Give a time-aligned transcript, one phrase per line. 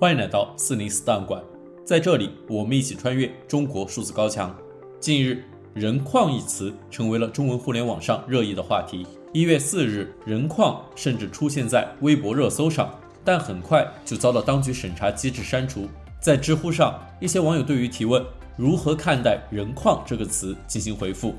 [0.00, 1.40] 欢迎来到四零四档案馆，
[1.84, 4.54] 在这里，我们一起穿越中国数字高墙。
[4.98, 9.06] 近日，“人矿”一词成为了中文互联网上热议的话题。
[9.32, 12.92] 一月四日，“人矿”甚至出现在微博热搜上，
[13.24, 15.86] 但很快就遭到当局审查机制删除。
[16.20, 18.22] 在知乎上，一些网友对于提问
[18.56, 21.36] 如何看待“人矿”这个词进行回复。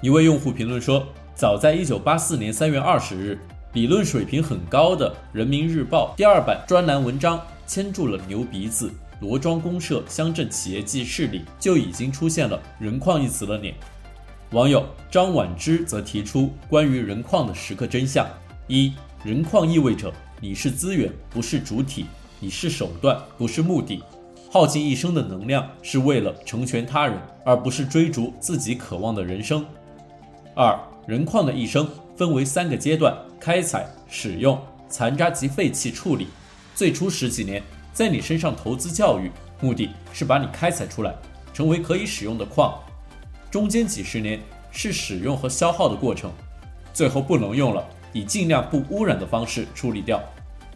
[0.00, 1.06] 一位用户评论说
[1.36, 3.38] ：“早在一九八四年三月二十日，
[3.76, 7.38] 理论水平很高的《人民日报》第二版专栏文章。”
[7.68, 8.90] 牵住了牛鼻子，
[9.20, 13.70] 罗庄公社乡镇企业记事里就已经出现了“人矿”一词了呢。
[14.52, 18.26] 网友张婉之则提出关于“人矿”的十个真相：
[18.66, 22.04] 一、人矿意味着你是资源，不是主体；
[22.40, 24.02] 你是手段，不是目的。
[24.50, 29.62] 耗尽一生的能量是为了成全他人，而不是追逐自己渴望的人生。
[30.54, 36.28] 二、人矿的一生分为三个阶段：开采、使用、残渣及废弃处理。
[36.74, 39.30] 最初十几年，在你身上投资教育，
[39.60, 41.14] 目的是把你开采出来，
[41.52, 42.82] 成为可以使用的矿；
[43.50, 46.30] 中间几十年是使用和消耗的过程，
[46.92, 50.22] 最后不能用了，以尽量不污染的方式处理掉。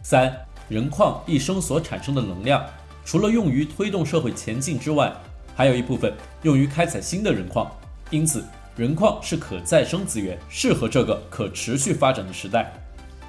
[0.03, 0.35] 三、
[0.69, 2.63] 人矿一生所产生的能量，
[3.05, 5.11] 除了用于推动社会前进之外，
[5.55, 7.69] 还有一部分用于开采新的人矿，
[8.09, 8.43] 因此
[8.75, 12.71] 人矿是可再生资源，适合这个可持续发展的时代。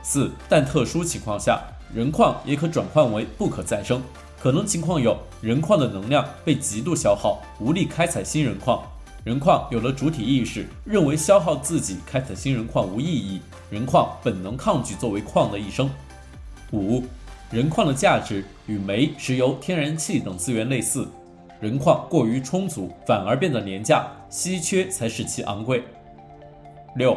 [0.03, 1.61] 四、但特殊情况下。
[1.95, 4.01] 人矿也可转换为不可再生，
[4.41, 8.83] 可能情况有：人矿的能量被极度消耗，无力开采新人矿；
[9.25, 15.91] 人矿有了主体意识，认为消耗自己开采新人矿无意义；人矿本能抗拒作为矿的一生。
[16.73, 17.05] 五、
[17.51, 21.07] 人矿的价值与煤、石油、天然气等资源类似，
[21.63, 25.85] 人矿过于充足，反而变得廉价，稀缺才使其昂贵。
[26.97, 27.17] 六。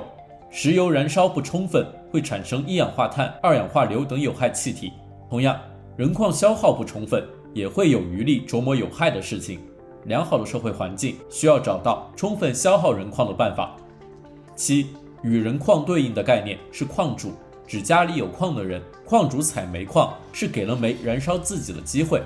[0.51, 4.93] 石油燃烧不充分会产生一氧化碳、二氧化硫等有害气体。
[5.31, 5.59] 同样，
[5.97, 9.59] 人矿消耗不充分也会有余力琢磨有害的事情。
[10.03, 13.75] 良好的社会环境需要找到充分消耗人矿的办法。
[14.55, 14.91] 七，
[15.23, 17.33] 与人矿对应的概念是矿主，
[17.67, 18.79] 指家里有矿的人。
[19.05, 22.21] 矿主采煤矿是给了煤燃烧自己的机会，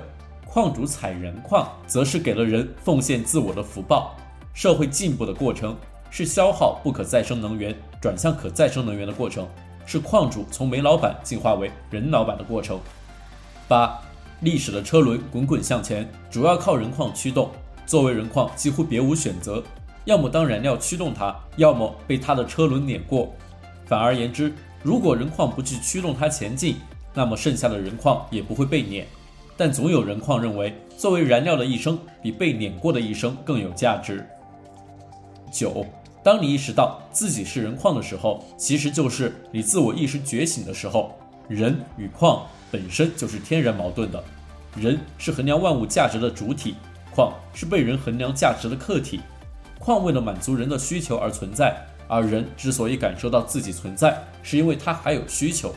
[0.52, 4.16] 矿主采人矿则是给了人奉献自我的福报。
[4.52, 5.76] 社会进步的过程。
[6.12, 9.46] 是消耗不可再生能源转向可再生能源的过程，
[9.86, 12.80] 是矿主从煤老板进化为人老板的过程。
[13.68, 13.96] 八，
[14.40, 17.48] 历史的车轮滚滚向前，主要靠人矿驱动。
[17.86, 19.62] 作为人矿，几乎别无选择，
[20.04, 23.32] 要么当燃料驱动它，要么被它的车轮碾过。
[23.86, 26.74] 反而言之，如果人矿不去驱动它前进，
[27.14, 29.06] 那么剩下的人矿也不会被碾。
[29.60, 34.26] 但总有人矿认为，作为燃料的一生比被碾过的一生更有价值。
[35.52, 35.84] 九。
[36.22, 41.14] 当你意识到自己是人矿的时候，其实就是你自我意识觉醒的时候。
[41.46, 44.24] 人与矿本身就是天然矛盾的，
[44.76, 46.76] 人是衡量万物价值的主体，
[47.14, 49.20] 矿是被人衡量价值的客体。
[49.78, 51.76] 矿为了满足人的需求而存在，
[52.08, 55.74] 而人之所以感受到自己存在，是因为他还有需求。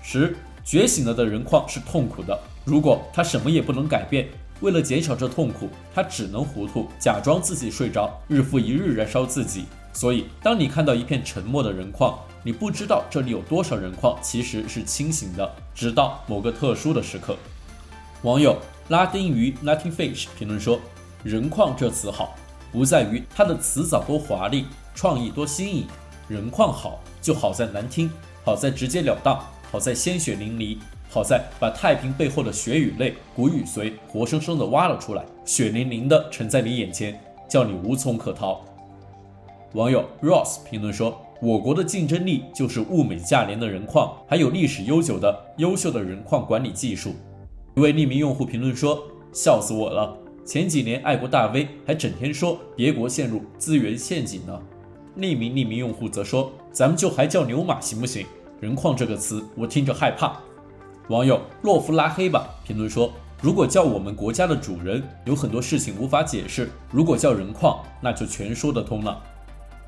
[0.00, 0.36] 十，
[0.66, 4.28] 觉醒了的人矿是痛苦的，如果他什么也不能改变。
[4.60, 9.66] 为了减少这痛苦，他只能糊涂，假装自己睡着，日复一日燃烧自己。
[9.92, 17.36] 所以，当你看到一片沉默的人矿，你不知道这里有多少人矿其实是清醒的，直到某个特殊的时刻。
[18.22, 20.80] 网友拉丁鱼 Nothing Fish 评论说
[21.22, 22.34] ：“人矿这词好，
[22.72, 24.64] 不在于它的词藻多华丽，
[24.96, 25.86] 创意多新颖。
[26.26, 28.10] 人矿好，就好在难听，
[28.44, 29.38] 好在直截了当，
[29.70, 30.78] 好在鲜血淋漓。”
[31.08, 37.18] 好在把太平背后的血与泪、骨与髓活生生的挖了出来，血淋淋的呈在你眼前，
[37.48, 38.60] 叫你无从可逃。
[39.74, 47.14] 网友 Ross 评论说：“我国的竞争力就是物美价廉的人矿，还有历史悠久的优秀的人矿管理技术。”
[47.76, 49.00] 一位匿名用户评论说
[49.32, 50.14] ：“笑死我了！
[50.44, 54.60] 前几年爱国大 V 还整天说别国陷入资源陷阱呢。”
[55.16, 58.26] 匿名匿名用户则说：“咱们就还叫牛马行不行？
[58.60, 60.36] 人矿这个词我听着害怕。”
[61.08, 69.22] 网友洛夫拉黑吧评论说：“如果叫我们国家的主人，有很多事情无法解释；如果叫人矿，那就全说得通了。”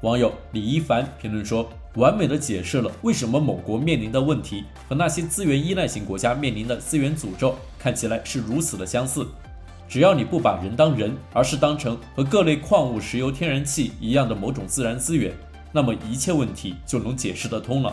[0.02, 9.26] 网友李一凡评论说：“完美的解释了为什么某国面临的问题和那些资源依赖型国家面临的资源诅咒看起来是如此的相似。
[9.88, 15.34] 只要你不把人当人，而是当成和各类矿物、石油、天然气一样的某种自然资源，
[15.72, 17.92] 那么一切问题就能解释得通了。”